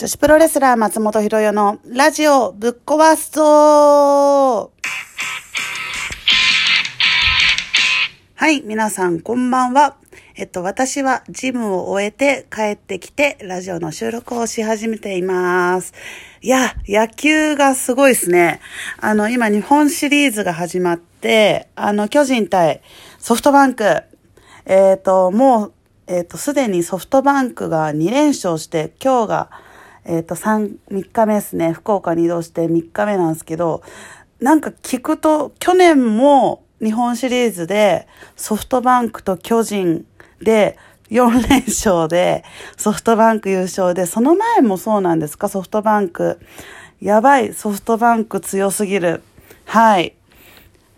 [0.00, 4.72] 女子プロレスラー松本博代のラジオぶっ壊すぞ
[8.34, 9.98] はい、皆さんこんばんは。
[10.36, 15.92] えっと、私はジムを終えて帰ってきて、ラジオの収録をし始めています。
[16.40, 18.62] いや、野球がすごいですね。
[19.02, 22.80] あの、今日本シリーズが始まって、あの、巨人対
[23.18, 23.84] ソフトバンク。
[24.64, 25.72] えっ、と、もう、
[26.06, 29.50] えっ、と、すでにソフトバンクが2連勝して、今日が、
[30.04, 31.72] えっ、と、3、3日目ですね。
[31.72, 33.82] 福岡に移動して3日目なんですけど、
[34.40, 38.06] なんか聞くと、去年も日本シリーズで
[38.36, 40.06] ソフトバンクと巨人
[40.40, 40.78] で
[41.10, 42.44] 4連勝で
[42.76, 46.40] ソフトバンク優勝で、その前もそうなんですか、ソフトバンク。
[47.00, 49.22] やばい、ソフトバンク強すぎる。
[49.64, 50.14] はい。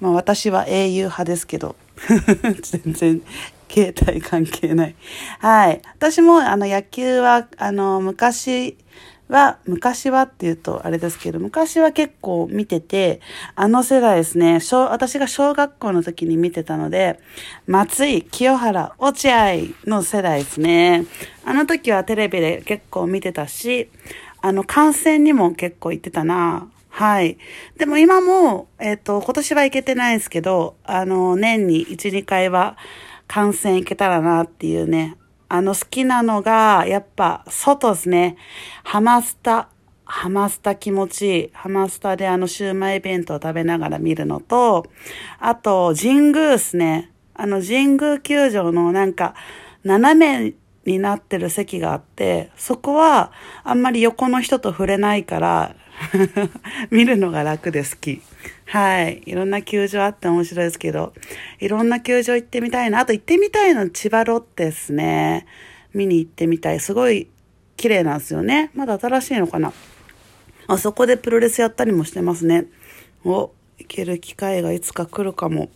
[0.00, 1.76] まあ私は英雄派ですけど。
[2.62, 3.22] 全然
[3.70, 4.96] 携帯関係ない。
[5.38, 5.80] はい。
[5.94, 8.76] 私もあの野球は、あの昔
[9.28, 13.20] は、昔はっていうとあれですけど、昔は結構見てて、
[13.54, 14.58] あの世代ですね。
[14.58, 17.20] 小私が小学校の時に見てたので、
[17.68, 19.54] 松井、清原、落合
[19.86, 21.06] の世代ですね。
[21.44, 23.88] あの時はテレビで結構見てたし、
[24.42, 26.68] あの観戦にも結構行ってたな。
[26.88, 27.38] はい。
[27.78, 32.76] でも今も、えっ、と、今年は行けてないですけど、あの、年に1、2回は
[33.30, 35.16] 観戦行けたらなっていうね。
[35.48, 38.36] あの、好きなのが、やっぱ、外ですね。
[38.82, 39.68] ハマスタ。
[40.04, 41.50] ハマスタ気持ちいい。
[41.52, 44.84] ハマスタであの、シウマイ弁当を食べながら見るのと、
[45.38, 47.12] あと、神宮ですね。
[47.34, 49.36] あの、神宮球場のなんか、
[49.84, 53.30] 斜めになってる席があって、そこは
[53.62, 55.76] あんまり横の人と触れないから、
[56.90, 58.22] 見るのが楽で好き。
[58.70, 59.20] はい。
[59.26, 61.12] いろんな球場あって面白いですけど、
[61.58, 63.00] いろんな球場行ってみたいな。
[63.00, 65.44] あと行ってみたいの千葉ロッテですね。
[65.92, 66.78] 見に行ってみたい。
[66.78, 67.28] すごい
[67.76, 68.70] 綺麗なんですよね。
[68.76, 69.72] まだ新しいのかな。
[70.68, 72.66] あそこでプロレスやったりもしてますね。
[73.24, 75.68] お、行ける機会がいつか来るかも。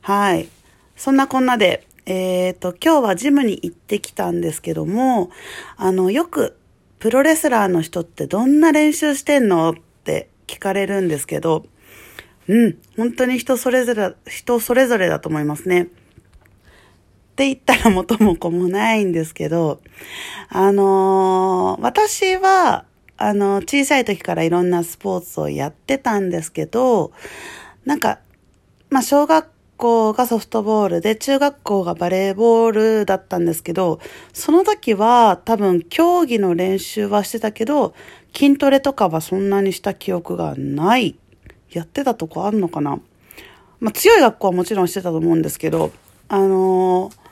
[0.00, 0.48] はい。
[0.94, 5.30] そんなこんなで、えっ、と、今日はジムに行ってきたんですけども、
[5.76, 6.56] あの、よく、
[7.00, 9.74] プロレスラーの人ってどんな練習してんのっ
[10.04, 11.66] て聞かれるんですけど、
[12.48, 15.82] うん、本当に人それぞれ、人それぞれだと思いますね。
[15.82, 15.86] っ
[17.36, 19.80] て言ったら元も子もないんですけど、
[20.48, 22.86] あのー私は、
[23.18, 27.12] あの、小さい時からいろんなスポーツをやってたんですけど、
[27.84, 28.20] なんか、
[28.90, 34.00] まあ、小学校がソフトボールで、中学校がバレーボールだったんですけど、
[34.32, 37.94] その時は多分競技の練習はしてたけど、
[38.34, 41.16] 筋トレとかはそんなにした記憶がない。
[41.76, 42.98] やってたとこあんのかな
[43.78, 45.92] まあ、強い学校はもちろんしてたと思うんですけど、
[46.28, 47.26] あのー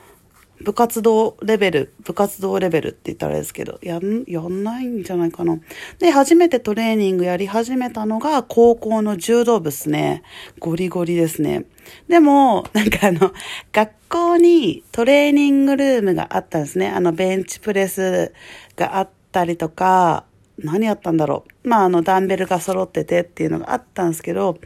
[0.61, 5.59] 部活動レベル、部活動レベルって言ったらあれですけど、やん、やんないんじゃないかな。
[5.99, 10.23] で、初めてトレーニングやり始めたのが高校の柔道部ですね。
[10.59, 11.65] ゴリゴリですね。
[12.07, 13.33] でも、なんかあの、
[13.73, 16.89] 学校にトレーニングルームがあったんですね。
[16.89, 18.33] あの、ベンチプレス
[18.77, 20.23] があったりとか、
[20.59, 21.67] 何やったんだろう。
[21.67, 24.57] まあ、あの、ダンベルが揃っててっていうのがあったんですけど、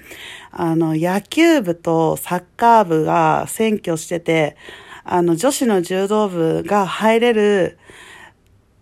[0.51, 4.55] あの、野球部とサッカー部が選挙してて、
[5.03, 7.79] あの、女子の柔道部が入れる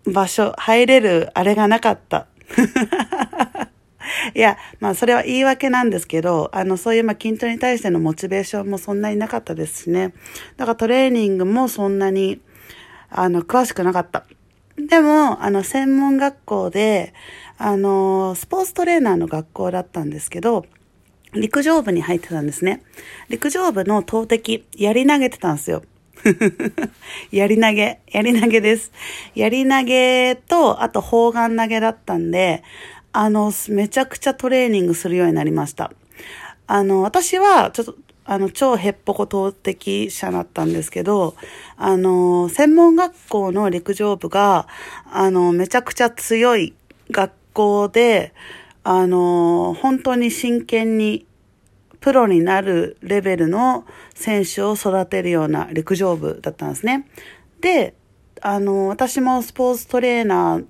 [0.04, 2.26] 場所、入れるあれがなかった。
[4.34, 10.12] いや、まあそれは言い訳なんですけど、あの、そういうまあ筋トレに対してのモチベーションもそんなになかったですしね。
[10.56, 12.40] だからトレーニングもそんなに、
[13.10, 14.24] あの、詳しくなかった。
[14.78, 17.12] でも、あの、専門学校で、
[17.58, 20.66] あの、スポーツトレーナーの学校だったんですけど、
[21.34, 22.82] 陸上部に入ってたんですね。
[23.28, 25.82] 陸上部の投擲、やり投げてたんですよ。
[27.30, 28.92] やり投げ、やり投げです。
[29.34, 32.62] やり投げと、あと砲丸投げだったんで、
[33.12, 35.92] あの、めちゃくちゃトレーニングするようになりました。
[36.66, 37.96] あの、私は、ちょっと、
[38.30, 41.34] あの、超ヘッポコ投擲者だったんですけど、
[41.78, 44.68] あの、専門学校の陸上部が、
[45.10, 46.74] あの、めちゃくちゃ強い
[47.10, 48.34] 学校で、
[48.84, 51.26] あの、本当に真剣に
[52.00, 57.08] プロになるレベルの選手を育てるような陸上部だったんですね。
[57.62, 57.94] で、
[58.42, 60.64] あの、私もスポーツトレーナー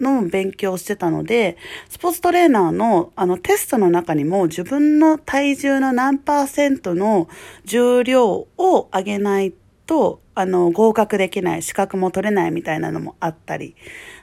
[0.00, 1.56] の勉強してたので、
[1.88, 7.28] スポーツトレーナーのあのテストの中にも自分の体重の何パーセントの
[7.64, 9.54] 重量を上げない
[9.86, 13.74] と、あの、合格できない、資格も取れないみたいなのもあったり。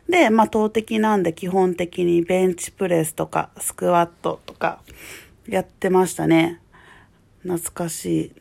[0.08, 4.82] で、まあ、投擲なんで基本的にベンチプレスとかスクワットとか
[5.48, 6.62] やってましたね。
[7.42, 8.32] 懐かしい。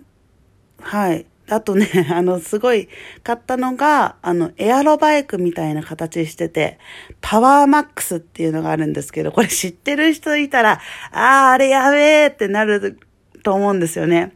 [0.81, 1.27] はい。
[1.49, 2.89] あとね、 あの、すごい
[3.23, 6.79] 買ったのが、あの、エアロバイクみたいな形してて、
[7.21, 10.81] パワーマックスっていうのがあるんですけど、これ知ってる人いたら、
[11.13, 12.99] ああ、あれやべえってなる
[13.43, 14.33] と思うんですよね。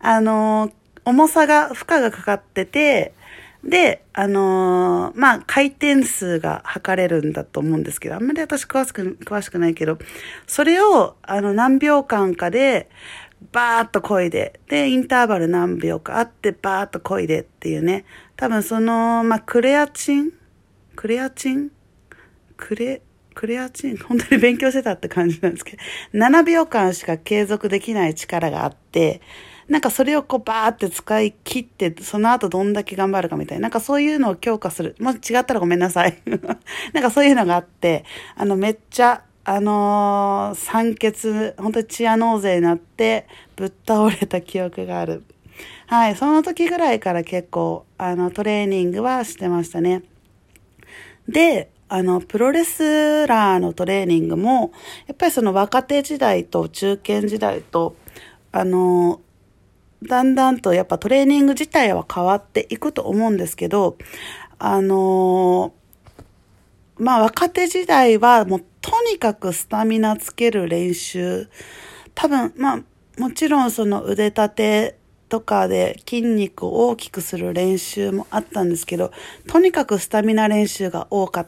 [0.00, 0.70] あの、
[1.04, 3.14] 重さが、負荷がかかってて、
[3.64, 9.98] で、あのー、まあ、回転数が測れるんだと思うんですけど、あんまり私詳しく、詳しくないけど、
[10.46, 12.88] それを、あの、何秒間かで、
[13.52, 18.04] バーッと漕いで、で、インターバル何秒かあって、バーッと漕いでっていうね。
[18.36, 20.32] 多分その、まあ、クレアチン？
[20.94, 21.70] クレアチン？
[22.56, 23.02] クレ、
[23.34, 23.96] クレアチン？
[23.96, 25.82] 本当に勉強してたって感じなんですけど、
[26.18, 29.20] 7秒間しか継続できない力があって、
[29.68, 34.96] なんかそれをこうバーって使い切って、その後どんだけ頑張るかみたいな、なんかそういうのを強化する。
[34.98, 36.20] もし違ったらごめんなさい。
[36.92, 38.04] なんかそういうのがあって、
[38.36, 43.26] あのめっちゃ、あのー、酸欠、本当にチアノーゼになって、
[43.56, 45.24] ぶっ倒れた記憶がある。
[45.86, 50.02] はい、その時ぐらいから結構、あの、トレーニングはしてましたね。
[51.28, 54.72] で、あの、プロレスラーのトレーニングも、
[55.06, 57.96] やっぱりその若手時代と中堅時代と、
[58.52, 59.20] あの、
[60.02, 63.96] だんだんとやっぱトレーニング自体は変わっていくと思うんですけど、
[64.58, 65.72] あの
[66.96, 68.64] まあ若手時代はもう
[69.10, 71.48] にかくスタミナつける練習。
[72.14, 72.80] 多分、まあ
[73.18, 74.98] もちろんその腕立て
[75.28, 79.12] とかで筋肉を大きくする練習もあったんですけど、
[79.46, 81.46] とにかくスタミナ練習が多かっ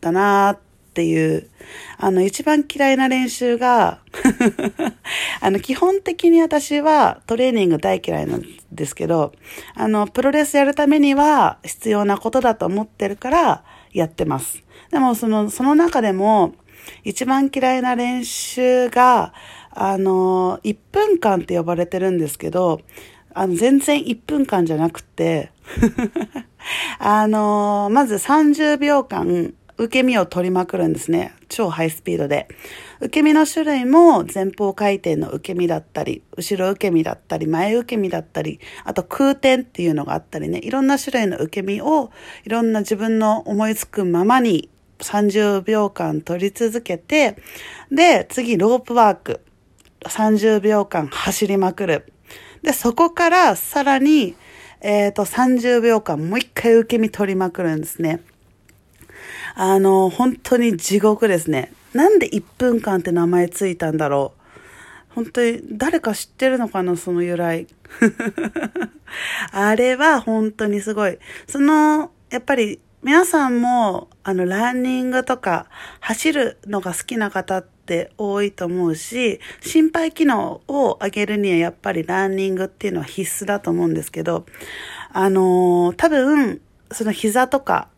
[0.00, 0.58] たなーっ
[0.92, 1.48] ていう、
[1.98, 4.00] あの一番嫌いな練習が
[5.40, 9.32] あの基本的に私はトレーニング大嫌いなんですけど、
[9.74, 14.62] あのプロレスやるためには必要なことだと思ってるからやってます。
[14.90, 16.54] でもその、その中でも
[17.04, 19.32] 一番嫌いな練習が、
[19.70, 22.80] あの、1分間って呼ばれてるんですけど、
[23.34, 25.50] あの、全然1分間じゃなくて
[26.98, 31.34] あの、まず30秒間、受け身を取りまくるんですね。
[31.48, 32.46] 超ハイスピードで。
[33.00, 42.12] 受け身の種類も前方回転の受け身だったり、後ろ受け身だったり、前受け身だったり、あと空転っていうのがあったりね、いろんな種類の受け身を
[42.44, 44.70] いろんな自分の思いつくままに
[45.04, 47.36] 30秒間取り続けて、
[47.90, 49.40] で、次ロープワーク。
[50.04, 52.12] 30秒間走りまくる。
[52.62, 54.34] で、そこからさらに、
[54.80, 58.20] えっ、ー、と、30秒間もう一回受け身取りまくるんですね。
[59.54, 61.72] あの、本当に地獄ですね。
[61.94, 64.44] なんで1分間って名前ついたんだろう。
[65.14, 67.66] 本当に誰か知ってるのかな、その由来。
[69.52, 71.18] あれは本当にすごい。
[71.46, 75.66] その、やっぱり皆さんも、あの、ランニングとか、
[76.00, 84.46] 走るのが好きな方って多いと思うし、心肺機能を上げるにはやっぱりランニングっていうのは必須だと思うんですけど、
[85.12, 86.62] あのー、多分、
[86.92, 87.88] その膝とか、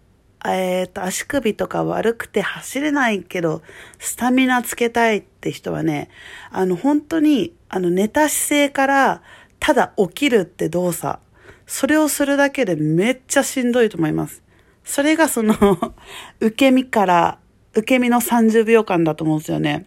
[0.45, 3.63] えっ、ー、と、足首とか悪くて走れないけど、
[4.01, 6.11] スタミナつけたいって人はね、
[6.51, 9.23] あの、本当に、あの、寝た姿勢から、
[9.61, 11.21] ただ起きるって動作、
[11.65, 14.43] それをするだけでめっちゃしんどいと思います。
[14.87, 15.55] それがその
[16.41, 17.39] 受け身から、
[17.75, 19.85] 受け身の30秒間だと思うんですよね。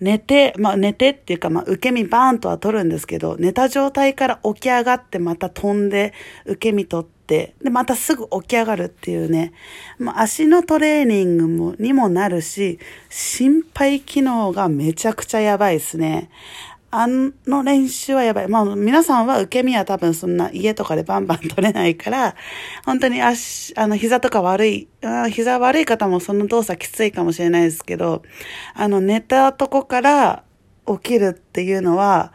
[0.00, 6.12] 寝て、まあ寝てっていうか、まあ受け身バーンとは取るんですけど、寝た状態から起き上がってまた飛んで、
[6.46, 9.52] 受け身取って、で、またすぐ起き上がるっていうね、
[9.98, 12.80] まあ足のトレーニングも、にもなるし、
[13.10, 16.30] 心肺機能がめちゃくちゃやばいですね。
[16.94, 18.48] あの練習はやばい。
[18.48, 22.36] まあ皆さんは受け身は多分そんな家とかでバンバン取れないから、
[22.84, 24.88] 本当に足、あの膝とか悪い、
[25.30, 28.22] 膝悪い方もその動作きついかもしれないですけど、
[28.74, 30.44] あの寝たとこから
[30.86, 32.34] 起きるっていうのは、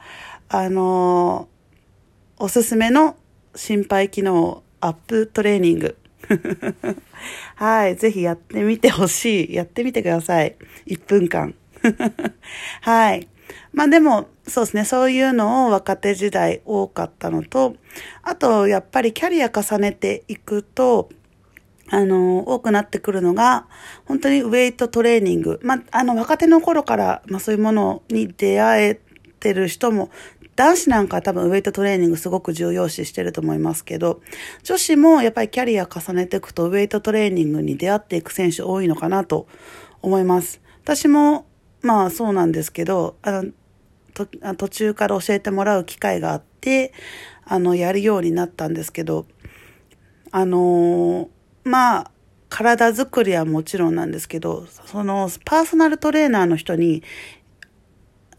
[0.49, 1.49] あの
[2.39, 3.15] おすすめの
[3.55, 5.97] 心肺機能アップトレーニング。
[7.57, 7.95] はい。
[7.95, 9.53] ぜひやってみてほしい。
[9.53, 10.55] やってみてください。
[10.87, 11.53] 1分間。
[12.81, 13.27] はい。
[13.71, 17.75] まあでも、そうですね、そういうのを若手時代多かったのと、
[18.23, 21.09] あと、やっぱりキャリア重ねていくと、
[21.89, 23.67] あの、多くなってくるのが、
[24.05, 25.59] 本当にウェイトトレーニング。
[25.63, 29.01] まあ、の、若手の頃から、まそういうものに出会え
[29.39, 30.09] てる人も、
[30.55, 34.21] 男子なんかは多分ウェイトトレーニングすごく重要視してると思いますけど、
[34.63, 39.47] 女子もやっぱりキャリア重ねていくとウェイトトレーニングに出会っていく選手多いのかなと
[40.01, 40.59] 思います。
[40.83, 41.45] 私も
[41.81, 43.51] まあそうなんですけど、あの、
[44.25, 46.93] 途中から教えてもらう機会があって、
[47.45, 49.25] あの、やるようになったんですけど、
[50.31, 51.29] あの
[51.63, 52.11] まあ、
[52.49, 57.03] 体づくりはもちろんなんですけど、そのパーソナルトレーナーの人に、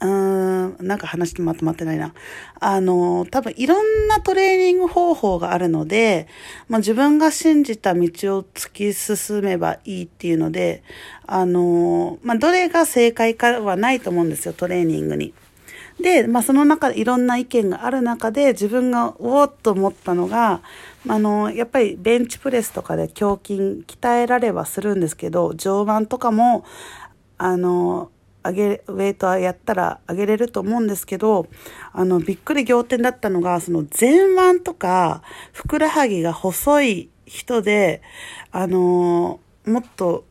[0.01, 2.15] うーん、なんか話してまとまってないな。
[2.61, 6.29] あの、多分いろんなトレーニング方法があるので、
[6.69, 8.07] まあ、自分が信じた道を
[8.55, 10.83] 突き進めばいいっていうので、
[11.27, 15.35] あの、まあ、どれが正解かはないと思うんですよ、トレーニングに。
[16.01, 20.61] で、まあ、その中でいろんな意見がある中で自分がおおっと思ったのが、
[21.09, 26.65] あの、やっぱりベンチプレスとかで胸筋鍛えられはするんですけど、上腕とかも、
[27.37, 28.11] あの、
[28.45, 31.49] 上げ、ウェイトはやったら上げれると思うんですけど、
[31.93, 38.03] あの、びっくり仰天だったのが、その前腕とか、ふくらはぎが細い人で、
[38.53, 40.25] あの、もっと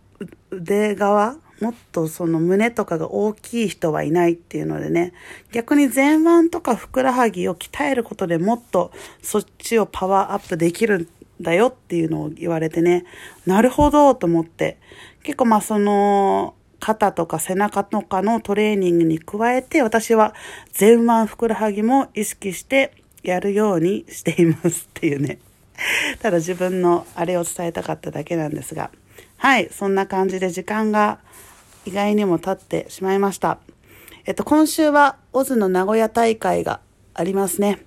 [0.52, 5.14] 腕側もっとその胸とかが大きい人はいないっていうのでね、
[5.52, 11.08] 逆に前腕とかふくらはぎを鍛えることでもっとそっちをパワーアップできるん
[11.42, 13.06] だよっていうのを言われてね、
[13.46, 14.78] なるほどと思って、
[15.24, 20.36] 結構まあその、肩とか背中とかのトレーニングに加えて私は
[20.80, 25.40] 前腕ふくらはぎも意識してやるようにしていますっていうね。
[26.22, 28.92] ただ自分のあれを伝えたかっただけなんですが。
[29.38, 31.20] はい、そんな感じで時間が
[31.86, 33.60] 意外にも経ってしまいました。
[34.25, 36.82] えっと、今週はオズの名古屋大会が
[37.13, 37.79] ありますね。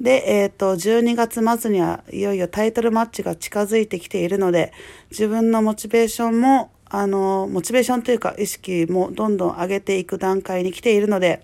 [0.00, 4.72] で、えっ、と、12月末にはいよいよタイトルマッチが近づいてきているので、
[5.10, 11.42] 自分のモチベーションも、あの、モチベーションというか意識もどんどん上げていく段階に来ているので、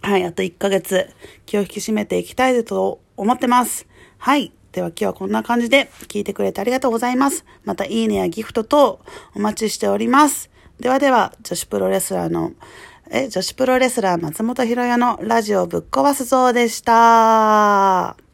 [0.00, 1.08] はい、あと1ヶ月
[1.46, 3.86] 気を引き締めていきたいと思ってます。
[4.18, 4.52] はい。
[4.72, 7.44] では今日はこんな感じで聞いてくれてありがとうございます。
[7.64, 9.00] またいいねやギフト等
[9.34, 10.50] お待ちしております。
[10.80, 12.52] ではでは、女子プロレスラーの、
[13.10, 18.27] え、女子プロレスラー松本博也のラジオぶっ壊すぞでした。